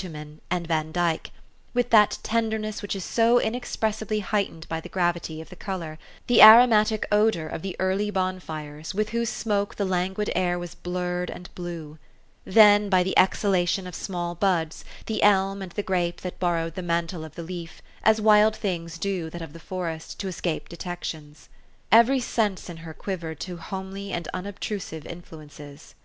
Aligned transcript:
der, 0.00 0.08
bitumen, 0.10 0.38
and 0.48 0.68
Vandyck, 0.68 1.30
with 1.74 1.90
that 1.90 2.18
tenderness 2.22 2.82
which 2.82 2.94
is 2.94 3.04
so 3.04 3.40
inexpressibly 3.40 4.20
heightened 4.20 4.64
by 4.68 4.80
the 4.80 4.88
gravity 4.88 5.40
of 5.40 5.48
the 5.50 5.56
color; 5.56 5.98
the 6.28 6.40
aromatic 6.40 7.04
odor 7.10 7.48
of 7.48 7.62
the 7.62 7.74
early 7.80 8.08
bonfires 8.08 8.94
with 8.94 9.08
whose 9.08 9.28
smoke 9.28 9.74
the 9.74 9.84
languid 9.84 10.30
air 10.36 10.56
was 10.56 10.76
blurred 10.76 11.28
and 11.30 11.52
blue; 11.56 11.98
then 12.44 12.88
by 12.88 13.02
the 13.02 13.18
exhalation 13.18 13.88
of 13.88 13.94
small 13.96 14.36
buds, 14.36 14.84
the 15.06 15.20
ehn 15.24 15.60
and 15.64 15.72
the 15.72 15.82
grape 15.82 16.20
that 16.20 16.38
borrowed 16.38 16.76
the 16.76 16.80
mantle 16.80 17.24
of 17.24 17.34
the 17.34 17.42
leaf, 17.42 17.82
as 18.04 18.20
wild 18.20 18.54
things 18.54 18.98
do 18.98 19.28
that 19.28 19.42
of 19.42 19.52
the 19.52 19.58
forest, 19.58 20.20
to 20.20 20.28
escape 20.28 20.68
detec 20.68 21.02
tion. 21.02 21.34
Every 21.90 22.20
sense 22.20 22.70
in 22.70 22.76
her 22.76 22.94
quivered 22.94 23.40
to 23.40 23.56
homely 23.56 24.12
and 24.12 24.28
unobtrusive 24.32 25.04
influences. 25.06 25.96